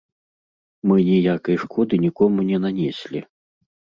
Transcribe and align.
Мы 0.91 0.95
ніякай 1.09 1.55
шкоды 1.65 1.99
нікому 2.05 2.39
не 2.49 2.57
нанеслі. 2.65 3.19